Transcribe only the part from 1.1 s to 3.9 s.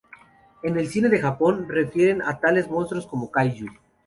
Japón, se refieren a tales monstruos como Kaiju.